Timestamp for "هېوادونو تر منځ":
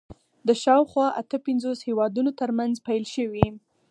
1.87-2.75